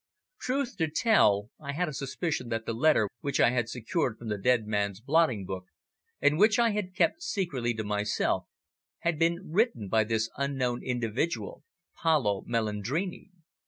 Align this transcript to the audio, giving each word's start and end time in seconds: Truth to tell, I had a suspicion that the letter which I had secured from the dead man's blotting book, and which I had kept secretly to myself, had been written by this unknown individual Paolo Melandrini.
Truth 0.39 0.77
to 0.77 0.89
tell, 0.89 1.51
I 1.59 1.73
had 1.73 1.87
a 1.87 1.93
suspicion 1.93 2.49
that 2.49 2.65
the 2.65 2.73
letter 2.73 3.07
which 3.19 3.39
I 3.39 3.51
had 3.51 3.69
secured 3.69 4.17
from 4.17 4.29
the 4.29 4.37
dead 4.39 4.65
man's 4.65 4.99
blotting 4.99 5.45
book, 5.45 5.65
and 6.19 6.39
which 6.39 6.57
I 6.57 6.71
had 6.71 6.95
kept 6.95 7.21
secretly 7.21 7.75
to 7.75 7.83
myself, 7.83 8.47
had 9.01 9.19
been 9.19 9.51
written 9.51 9.89
by 9.89 10.05
this 10.05 10.31
unknown 10.37 10.81
individual 10.83 11.63
Paolo 12.01 12.43
Melandrini. 12.47 13.29